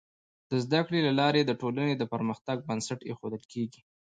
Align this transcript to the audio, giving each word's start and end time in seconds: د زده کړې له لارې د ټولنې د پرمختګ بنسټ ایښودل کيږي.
د 0.49 0.51
زده 0.65 0.81
کړې 0.87 0.99
له 1.07 1.13
لارې 1.19 1.41
د 1.45 1.51
ټولنې 1.61 1.93
د 1.97 2.03
پرمختګ 2.13 2.57
بنسټ 2.67 2.99
ایښودل 3.05 3.43
کيږي. 3.53 3.81